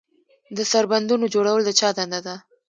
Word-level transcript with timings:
د 0.57 0.59
سربندونو 0.71 1.25
جوړول 1.33 1.61
د 1.65 1.69
چا 1.79 1.89
دنده 1.97 2.19
ده؟ 2.25 2.35